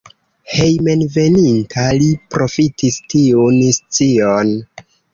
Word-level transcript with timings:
Hejmenveninta 0.53 1.85
li 1.99 2.09
profitis 2.33 3.01
tiun 3.15 3.63
scion. 3.81 4.55